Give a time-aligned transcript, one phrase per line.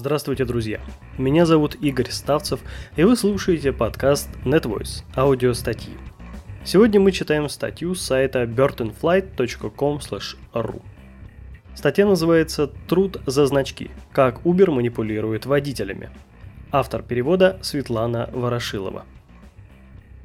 [0.00, 0.80] Здравствуйте, друзья!
[1.18, 2.60] Меня зовут Игорь Ставцев,
[2.96, 5.92] и вы слушаете подкаст NetVoice, аудиостатьи.
[6.64, 10.82] Сегодня мы читаем статью с сайта birdandflight.com/ru.
[11.74, 13.90] Статья называется «Труд за значки.
[14.12, 16.08] Как Uber манипулирует водителями».
[16.72, 19.04] Автор перевода Светлана Ворошилова.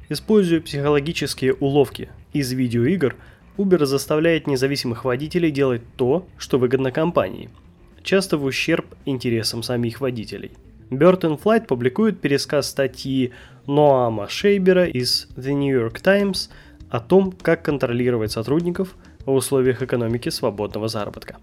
[0.08, 3.14] Используя психологические уловки из видеоигр,
[3.58, 7.50] Uber заставляет независимых водителей делать то, что выгодно компании–
[8.06, 10.52] часто в ущерб интересам самих водителей.
[10.90, 13.32] Burton Flight публикует пересказ статьи
[13.66, 16.48] Ноама Шейбера из The New York Times
[16.88, 18.94] о том, как контролировать сотрудников
[19.26, 21.36] в условиях экономики свободного заработка.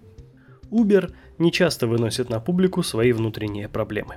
[0.70, 4.16] Uber не часто выносит на публику свои внутренние проблемы.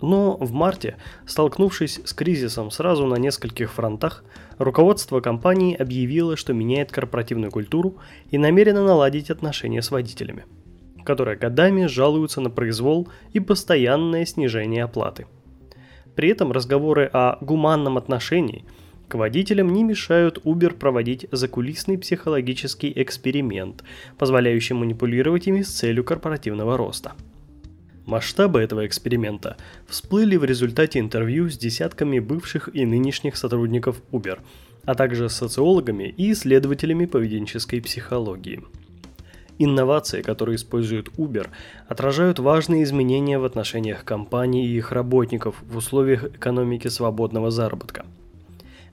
[0.00, 0.96] Но в марте,
[1.26, 4.24] столкнувшись с кризисом сразу на нескольких фронтах,
[4.58, 7.96] руководство компании объявило, что меняет корпоративную культуру
[8.30, 10.44] и намерено наладить отношения с водителями–
[11.04, 15.26] которые годами жалуются на произвол и постоянное снижение оплаты.
[16.14, 18.64] При этом разговоры о гуманном отношении
[19.08, 23.84] к водителям не мешают Uber проводить закулисный психологический эксперимент,
[24.18, 27.12] позволяющий манипулировать ими с целью корпоративного роста.
[28.06, 34.40] Масштабы этого эксперимента всплыли в результате интервью с десятками бывших и нынешних сотрудников Uber,
[34.84, 38.62] а также с социологами и исследователями поведенческой психологии–
[39.64, 41.46] Инновации, которые использует Uber,
[41.86, 48.04] отражают важные изменения в отношениях компаний и их работников в условиях экономики свободного заработка.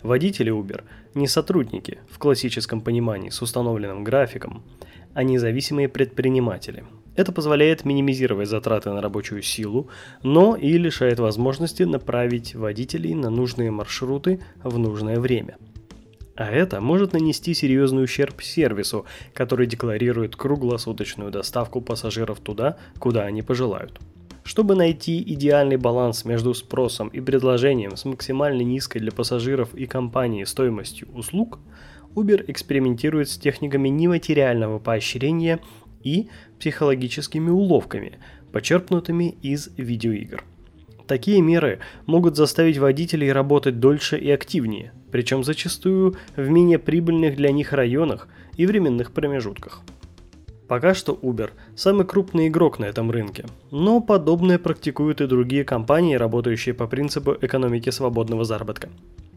[0.04, 0.84] Водители Uber
[1.16, 4.62] не сотрудники в классическом понимании с установленным графиком,
[5.16, 6.84] а независимые предприниматели.
[7.16, 9.90] Это позволяет минимизировать затраты на рабочую силу,
[10.22, 15.58] но и лишает возможности направить водителей на нужные маршруты в нужное время–
[16.40, 23.42] а это может нанести серьезный ущерб сервису, который декларирует круглосуточную доставку пассажиров туда, куда они
[23.42, 24.00] пожелают.
[24.46, 30.46] Чтобы найти идеальный баланс между спросом и предложением с максимально низкой для пассажиров и компании
[30.46, 31.60] стоимостью услуг,
[32.16, 35.60] Uber экспериментирует с техниками нематериального поощрения
[36.06, 38.18] и психологическими уловками,
[38.54, 40.46] почерпнутыми из видеоигр.
[41.10, 47.52] Такие меры могут заставить водителей работать дольше и активнее, причем зачастую в менее прибыльных для
[47.52, 48.28] них районах
[48.58, 49.82] и временных промежутках.
[50.68, 56.14] Пока что Uber– самый крупный игрок на этом рынке, но подобное практикуют и другие компании,
[56.14, 58.90] работающие по принципу экономики свободного заработка.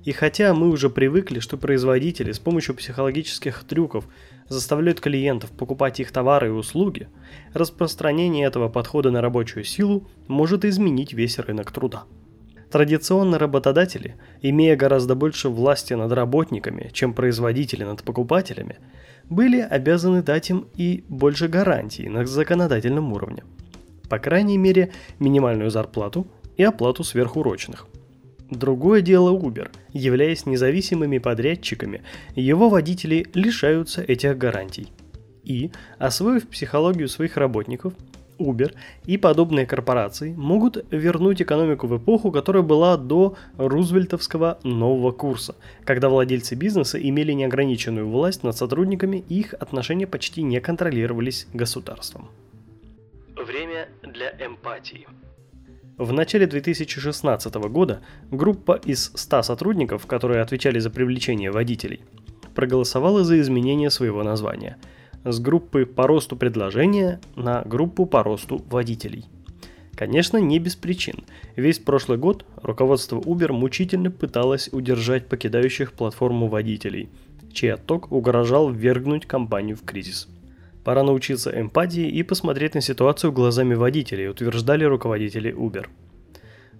[0.04, 4.08] И хотя мы уже привыкли, что производители с помощью психологических трюков
[4.48, 7.08] заставляют клиентов покупать их товары и услуги,
[7.52, 12.04] распространение этого подхода на рабочую силу может изменить весь рынок труда.
[12.70, 18.78] Традиционно работодатели, имея гораздо больше власти над работниками, чем производители над покупателями,
[19.28, 23.44] были обязаны дать им и больше гарантий на законодательном уровне.
[24.08, 24.90] По крайней мере,
[25.20, 26.26] минимальную зарплату
[26.56, 27.86] и оплату сверхурочных–
[28.52, 29.70] Другое дело Uber.
[29.94, 32.02] Являясь независимыми подрядчиками,
[32.36, 34.88] его водители лишаются этих гарантий.
[35.42, 37.94] И, освоив психологию своих работников,
[38.38, 38.74] Uber
[39.06, 46.10] и подобные корпорации могут вернуть экономику в эпоху, которая была до рузвельтовского нового курса, когда
[46.10, 52.28] владельцы бизнеса имели неограниченную власть над сотрудниками и их отношения почти не контролировались государством.
[53.34, 55.06] Время для эмпатии.
[55.98, 62.00] В начале 2016 года группа из 100 сотрудников, которые отвечали за привлечение водителей,
[62.54, 64.78] проголосовала за изменение своего названия
[65.24, 69.26] с группы по росту предложения на группу по росту водителей.
[69.94, 71.24] Конечно, не без причин.
[71.56, 77.10] Весь прошлый год руководство Uber мучительно пыталось удержать покидающих платформу водителей,
[77.52, 80.26] чей отток угрожал ввергнуть компанию в кризис.
[80.84, 85.86] Пора научиться эмпатии и посмотреть на ситуацию глазами водителей, утверждали руководители Uber.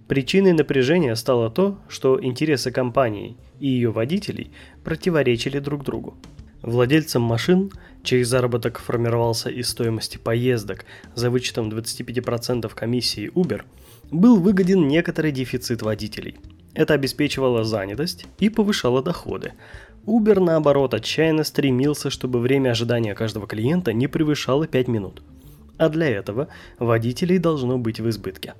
[0.07, 4.51] Причиной напряжения стало то, что интересы компании и ее водителей
[4.83, 6.17] противоречили друг другу.
[6.61, 7.71] Владельцам машин,
[8.03, 10.85] чей заработок формировался из стоимости поездок
[11.15, 13.63] за вычетом 25% комиссии Uber,
[14.11, 16.35] был выгоден некоторый дефицит водителей.
[16.73, 19.53] Это обеспечивало занятость и повышало доходы,
[20.05, 25.21] Uber, наоборот, отчаянно стремился, чтобы время ожидания каждого клиента не превышало 5 минут.
[25.77, 28.53] А для этого водителей должно быть в избытке.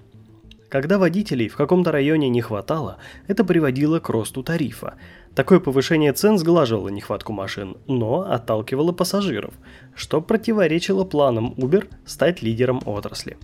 [0.70, 4.96] Когда водителей в каком-то районе не хватало, это приводило к росту тарифа.
[5.36, 9.54] Такое повышение цен сглаживало нехватку машин, но отталкивало пассажиров,
[9.96, 13.38] что противоречило планам Uber стать лидером отрасли.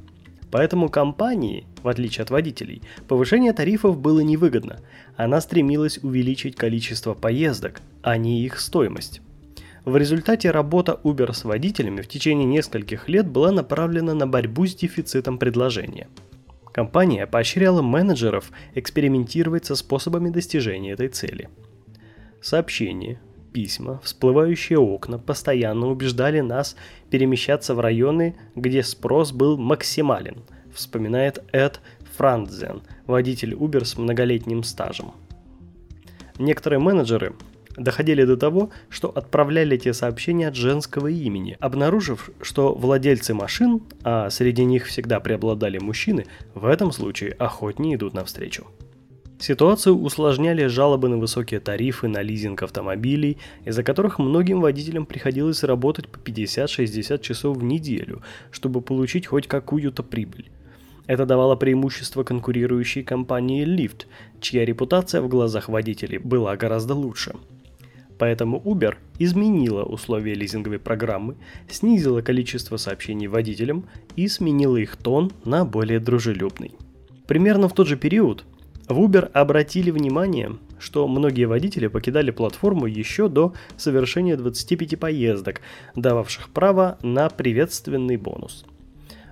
[0.52, 4.80] Поэтому компании, в отличие от водителей, повышение тарифов было невыгодно.
[5.16, 9.22] Она стремилась увеличить количество поездок, а не их стоимость.
[9.86, 14.76] В результате работа Uber с водителями в течение нескольких лет была направлена на борьбу с
[14.76, 16.08] дефицитом предложения.
[16.74, 21.50] Компания поощряла менеджеров экспериментировать со способами достижения этой цели.
[22.42, 23.20] Сообщения,
[23.52, 26.76] письма, всплывающие окна постоянно убеждали нас
[27.10, 30.44] перемещаться в районы, где спрос был максимален,
[30.74, 31.82] вспоминает Эд
[32.18, 35.14] Франдзен, водитель Uber с многолетним стажем.
[36.38, 37.36] Некоторые менеджеры
[37.76, 44.30] доходили до того, что отправляли эти сообщения от женского имени, обнаружив, что владельцы машин, а
[44.30, 48.68] среди них всегда преобладали мужчины, в этом случае охотнее идут навстречу.
[49.40, 56.10] Ситуацию усложняли жалобы на высокие тарифы на лизинг автомобилей, из-за которых многим водителям приходилось работать
[56.10, 58.22] по 50-60 часов в неделю,
[58.52, 60.52] чтобы получить хоть какую-то прибыль.
[61.08, 64.08] Это давало преимущество конкурирующей компании Lyft,
[64.42, 67.34] чья репутация в глазах водителей была гораздо лучше.
[68.18, 71.38] Поэтому Uber изменила условия лизинговой программы,
[71.70, 73.86] снизила количество сообщений водителям
[74.18, 76.74] и сменила их тон на более дружелюбный.
[77.26, 78.44] Примерно в тот же период
[78.90, 85.62] в Uber обратили внимание, что многие водители покидали платформу еще до совершения 25 поездок,
[85.96, 88.66] дававших право на приветственный бонус.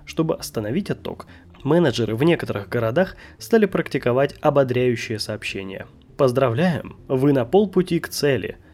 [0.06, 1.26] Чтобы остановить отток,
[1.64, 5.88] менеджеры в некоторых городах стали практиковать ободряющие сообщения.
[6.16, 8.58] Поздравляем, вы на полпути к цели–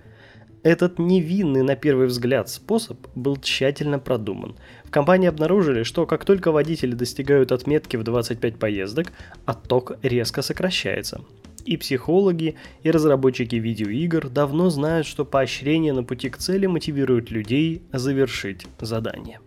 [0.65, 4.57] этот невинный на первый взгляд способ был тщательно продуман.
[4.85, 9.13] В компании обнаружили, что как только водители достигают отметки в 25 поездок,
[9.45, 11.21] отток резко сокращается.
[11.67, 17.83] И психологи, и разработчики видеоигр давно знают, что поощрение на пути к цели мотивирует людей
[17.93, 19.41] завершить задание.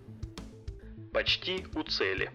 [1.14, 2.30] Почти у цели.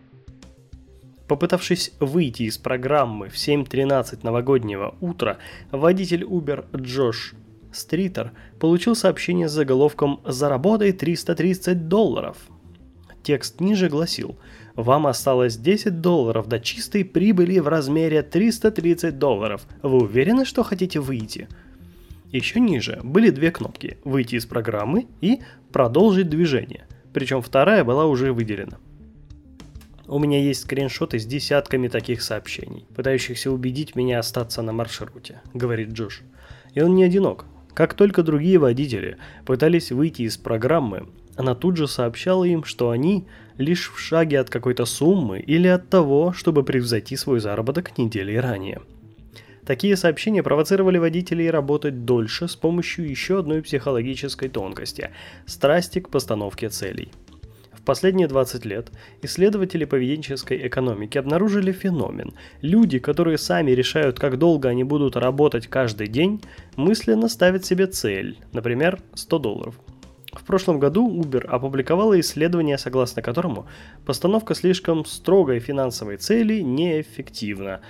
[1.28, 5.38] Попытавшись выйти из программы в 7.13 новогоднего утра,
[5.70, 7.34] водитель Uber Джош
[7.72, 12.36] Стритер получил сообщение с заголовком «Заработай 330 долларов».
[13.22, 14.36] Текст ниже гласил
[14.74, 19.66] «Вам осталось 10 долларов до чистой прибыли в размере 330 долларов.
[19.82, 21.48] Вы уверены, что хотите выйти?»
[22.30, 25.40] Еще ниже были две кнопки «Выйти из программы» и
[25.72, 28.78] «Продолжить движение», причем вторая была уже выделена.
[30.08, 35.90] У меня есть скриншоты с десятками таких сообщений, пытающихся убедить меня остаться на маршруте, говорит
[35.90, 36.22] Джош.
[36.74, 37.46] И он не одинок.
[37.74, 39.16] Как только другие водители
[39.46, 43.26] пытались выйти из программы, она тут же сообщала им, что они
[43.56, 48.82] лишь в шаге от какой-то суммы или от того, чтобы превзойти свой заработок недели ранее.
[49.64, 55.10] Такие сообщения провоцировали водителей работать дольше с помощью еще одной психологической тонкости–
[55.46, 57.10] страсти к постановке целей–
[57.82, 58.92] в последние 20 лет
[59.22, 62.32] исследователи поведенческой экономики обнаружили феномен.
[62.60, 66.40] Люди, которые сами решают, как долго они будут работать каждый день,
[66.76, 69.80] мысленно ставят себе цель, например, 100 долларов.
[70.32, 73.66] В прошлом году Uber опубликовала исследование, согласно которому
[74.06, 77.80] постановка слишком строгой финансовой цели неэффективна.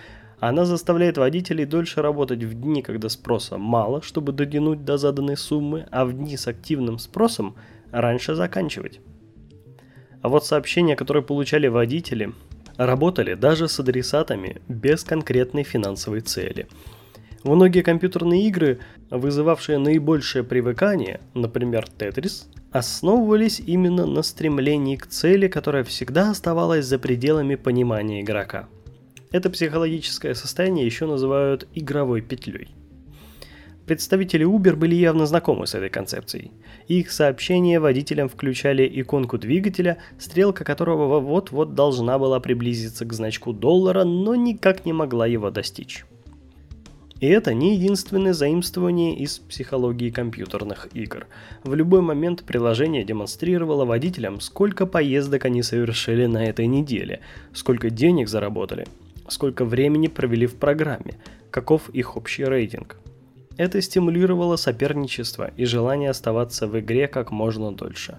[0.41, 5.87] Она заставляет водителей дольше работать в дни, когда спроса мало, чтобы дотянуть до заданной суммы,
[5.91, 7.56] а в дни с активным спросом
[7.91, 9.03] раньше заканчивать.
[10.23, 12.33] А вот сообщения, которые получали водители,
[12.77, 16.69] работали даже с адресатами без конкретной финансовой цели.
[17.45, 18.79] Многие компьютерные игры,
[19.11, 27.00] вызывавшие наибольшее привыкание, например, Tetris, основывались именно на стремлении к цели, которая всегда оставалась за
[27.00, 28.69] пределами понимания игрока.
[29.33, 32.69] Это психологическое состояние еще называют игровой петлей.
[33.87, 36.53] Представители Uber были явно знакомы с этой концепцией.
[36.87, 44.05] Их сообщения водителям включали иконку двигателя, стрелка которого вот-вот должна была приблизиться к значку доллара,
[44.05, 46.05] но никак не могла его достичь.
[47.19, 51.27] И это не единственное заимствование из психологии компьютерных игр.
[51.62, 57.21] В любой момент приложение демонстрировало водителям, сколько поездок они совершили на этой неделе,
[57.53, 58.87] сколько денег заработали,
[59.29, 61.15] сколько времени провели в программе,
[61.51, 62.97] каков их общий рейтинг.
[63.56, 68.18] Это стимулировало соперничество и желание оставаться в игре как можно дольше.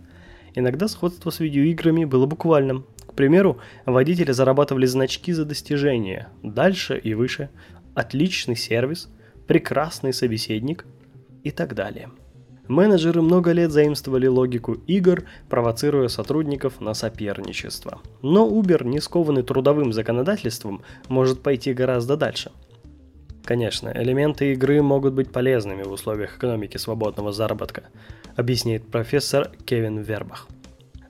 [0.55, 2.85] Иногда сходство с видеоиграми было буквальным.
[3.07, 7.49] К примеру, водители зарабатывали значки за достижения, дальше и выше,
[7.95, 9.09] отличный сервис,
[9.47, 10.85] прекрасный собеседник
[11.43, 12.09] и так далее.
[12.67, 17.99] Менеджеры много лет заимствовали логику игр, провоцируя сотрудников на соперничество.
[18.21, 22.51] Но Uber, не скованный трудовым законодательством, может пойти гораздо дальше–
[23.43, 27.83] Конечно, элементы игры могут быть полезными в условиях экономики свободного заработка,
[28.37, 30.47] объясняет профессор Кевин Вербах.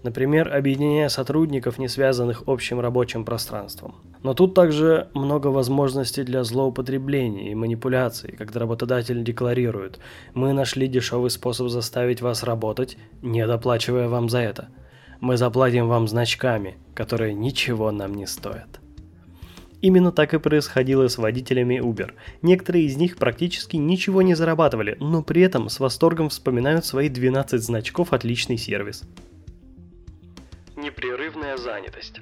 [0.02, 3.96] Например, объединяя сотрудников, не связанных общим рабочим пространством.
[4.22, 10.00] Но тут также много возможностей для злоупотребления и манипуляций, когда работодатель декларирует
[10.34, 14.70] «Мы нашли дешевый способ заставить вас работать, не доплачивая вам за это.
[15.22, 18.83] Мы заплатим вам значками, которые ничего нам не стоят».
[19.84, 22.14] Именно так и происходило с водителями Uber.
[22.42, 27.62] Некоторые из них практически ничего не зарабатывали, но при этом с восторгом вспоминают свои 12
[27.62, 29.04] значков «Отличный сервис».
[30.78, 32.22] Непрерывная занятость.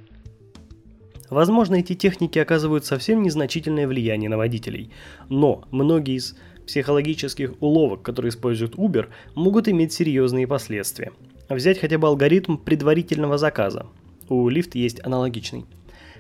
[1.30, 4.92] Возможно, эти техники оказывают совсем незначительное влияние на водителей,
[5.30, 11.12] но многие из психологических уловок, которые используют Uber, могут иметь серьезные последствия.
[11.48, 13.86] Взять хотя бы алгоритм предварительного заказа.
[14.30, 15.66] У Lyft есть аналогичный.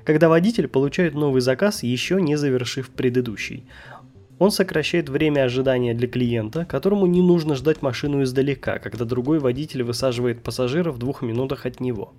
[0.03, 3.65] Когда водитель получает новый заказ, еще не завершив предыдущий.
[4.39, 9.84] Он сокращает время ожидания для клиента, которому не нужно ждать машину издалека, когда другой водитель
[9.84, 12.13] высаживает пассажира в двух минутах от него.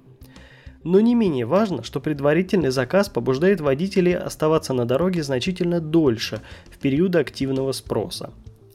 [0.85, 6.79] Но не менее важно, что предварительный заказ побуждает водителей оставаться на дороге значительно дольше в
[6.79, 8.31] периоды активного спроса.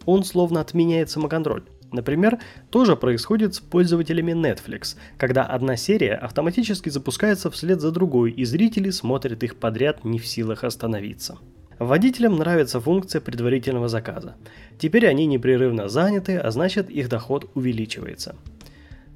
[0.06, 1.64] Он словно отменяет самоконтроль.
[1.92, 2.40] Например,
[2.70, 8.90] тоже происходит с пользователями Netflix, когда одна серия автоматически запускается вслед за другой, и зрители
[8.90, 11.38] смотрят их подряд не в силах остановиться.
[11.80, 14.36] Водителям нравится функция предварительного заказа.
[14.80, 18.36] Теперь они непрерывно заняты, а значит их доход увеличивается.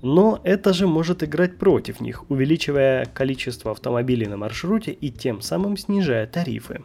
[0.03, 5.77] Но это же может играть против них, увеличивая количество автомобилей на маршруте и тем самым
[5.77, 6.81] снижая тарифы.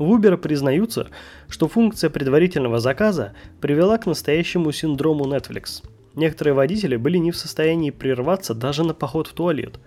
[0.00, 1.08] В Uber признаются,
[1.46, 5.84] что функция предварительного заказа привела к настоящему синдрому Netflix.
[6.14, 9.78] Некоторые водители были не в состоянии прерваться даже на поход в туалет.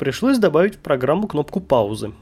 [0.00, 2.12] Пришлось добавить в программу кнопку паузы.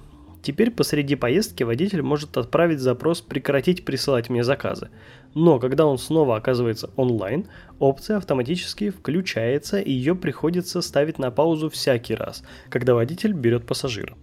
[0.43, 4.91] Теперь посреди поездки водитель может отправить запрос «прекратить присылать мне заказы».
[5.33, 7.47] Но когда он снова оказывается онлайн,
[7.79, 14.15] опция автоматически включается и ее приходится ставить на паузу всякий раз, когда водитель берет пассажира.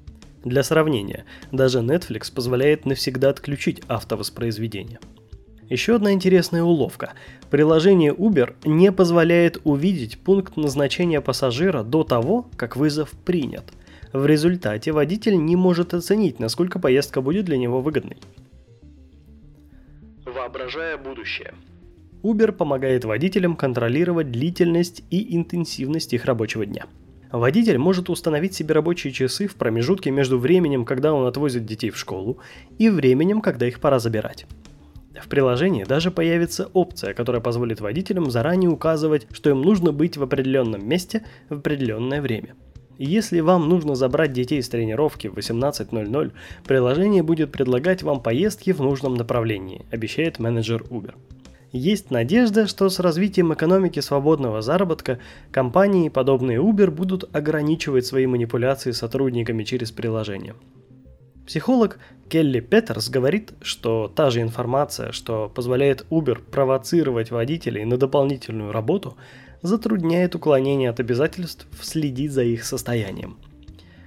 [0.43, 4.99] Для сравнения, даже Netflix позволяет навсегда отключить автовоспроизведение.
[5.69, 7.13] Еще одна интересная уловка.
[7.49, 13.65] Приложение Uber не позволяет увидеть пункт назначения пассажира до того, как вызов принят.
[14.11, 18.17] В результате водитель не может оценить, насколько поездка будет для него выгодной.
[20.25, 21.53] Воображая будущее.
[22.23, 26.85] Uber помогает водителям контролировать длительность и интенсивность их рабочего дня–
[27.31, 31.97] Водитель может установить себе рабочие часы в промежутке между временем, когда он отвозит детей в
[31.97, 32.39] школу,
[32.77, 34.45] и временем, когда их пора забирать.
[35.21, 40.23] В приложении даже появится опция, которая позволит водителям заранее указывать, что им нужно быть в
[40.23, 42.55] определенном месте в определенное время.
[42.97, 46.33] Если вам нужно забрать детей с тренировки в 18.00,
[46.65, 51.15] приложение будет предлагать вам поездки в нужном направлении, обещает менеджер Uber.
[51.71, 55.19] Есть надежда, что с развитием экономики свободного заработка
[55.51, 60.55] компании, подобные Uber, будут ограничивать свои манипуляции сотрудниками через приложение.
[61.47, 61.97] Психолог
[62.27, 69.15] Келли Петерс говорит, что та же информация, что позволяет Uber провоцировать водителей на дополнительную работу,
[69.61, 73.37] затрудняет уклонение от обязательств следить за их состоянием.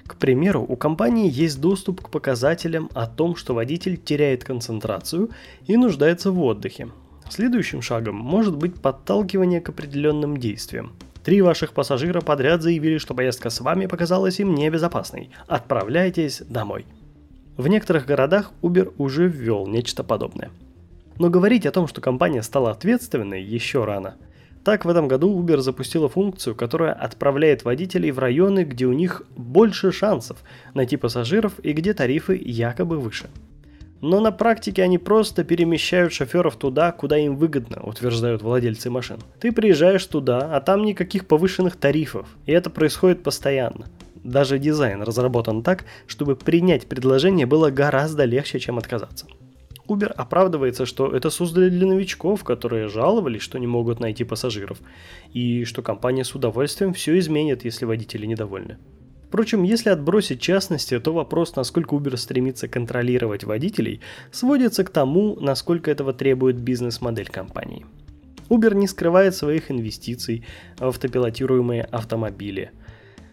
[0.06, 5.30] К примеру, у компании есть доступ к показателям о том, что водитель теряет концентрацию
[5.66, 6.88] и нуждается в отдыхе,
[7.28, 10.92] Следующим шагом может быть подталкивание к определенным действиям.
[11.24, 15.30] Три ваших пассажира подряд заявили, что поездка с вами показалась им небезопасной.
[15.46, 16.84] Отправляйтесь домой.
[17.56, 20.50] В некоторых городах Uber уже ввел нечто подобное.
[21.18, 24.16] Но говорить о том, что компания стала ответственной, еще рано.
[24.64, 29.22] Так, в этом году Uber запустила функцию, которая отправляет водителей в районы, где у них
[29.36, 30.38] больше шансов
[30.74, 33.28] найти пассажиров и где тарифы якобы выше.
[34.06, 39.16] Но на практике они просто перемещают шоферов туда, куда им выгодно, утверждают владельцы машин.
[39.40, 43.86] Ты приезжаешь туда, а там никаких повышенных тарифов, и это происходит постоянно.
[44.22, 49.26] Даже дизайн разработан так, чтобы принять предложение было гораздо легче, чем отказаться.
[49.88, 54.80] Uber оправдывается, что это создали для новичков, которые жаловались, что не могут найти пассажиров,
[55.32, 58.76] и что компания с удовольствием все изменит, если водители недовольны.
[59.34, 64.00] Впрочем, если отбросить частности, то вопрос, насколько Uber стремится контролировать водителей,
[64.30, 67.84] сводится к тому, насколько этого требует бизнес-модель компании.
[68.48, 70.44] Uber не скрывает своих инвестиций
[70.78, 72.70] в автопилотируемые автомобили.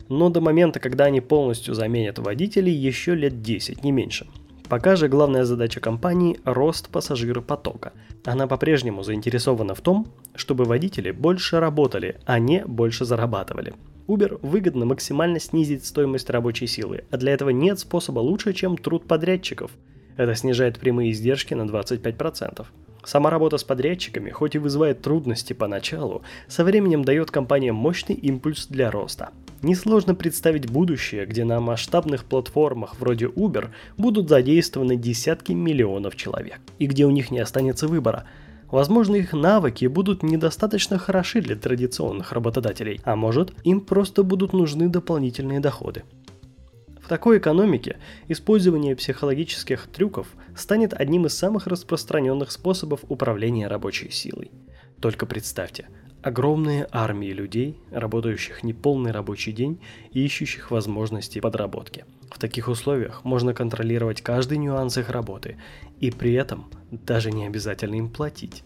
[0.10, 4.25] Но до момента, когда они полностью заменят водителей, еще лет 10, не меньше.
[4.67, 7.93] Пока же главная задача компании– рост пассажиропотока.
[8.25, 13.75] Она по-прежнему заинтересована в том, чтобы водители больше работали, а не больше зарабатывали–
[14.12, 19.08] Uber выгодно максимально снизить стоимость рабочей силы, а для этого нет способа лучше, чем труд
[19.08, 19.72] подрядчиков.
[20.18, 22.65] Это снижает прямые издержки на 25%.
[23.06, 28.68] Сама работа с подрядчиками, хоть и вызывает трудности поначалу, со временем дает компаниям мощный импульс
[28.68, 29.30] для роста.
[29.62, 36.86] Несложно представить будущее, где на масштабных платформах вроде Uber будут задействованы десятки миллионов человек, и
[36.86, 38.25] где у них не останется выбора–
[38.72, 44.88] Возможно, их навыки будут недостаточно хороши для традиционных работодателей, а может, им просто будут нужны
[44.88, 46.04] дополнительные доходы.
[47.01, 47.98] В такой экономике
[48.30, 54.51] использование психологических трюков станет одним из самых распространенных способов управления рабочей силой.
[55.01, 55.88] Только представьте,
[56.24, 59.80] огромные армии людей, работающих неполный рабочий день
[60.12, 62.06] и ищущих возможности подработки.
[62.30, 65.58] В таких условиях можно контролировать каждый нюанс их работы,
[66.00, 68.63] и при этом даже не обязательно им платить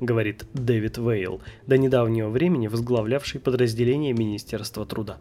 [0.00, 5.18] говорит Дэвид Вейл, до недавнего времени возглавлявший подразделение Министерства труда.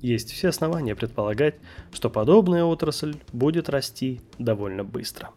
[0.00, 1.54] Есть все основания предполагать,
[1.92, 5.30] что подобная отрасль будет расти довольно быстро.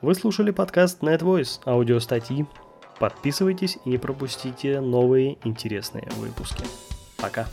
[0.00, 2.46] Вы слушали подкаст NetVoice, аудиостатьи.
[2.98, 6.64] Подписывайтесь и не пропустите новые интересные выпуски.
[7.16, 7.46] Пока.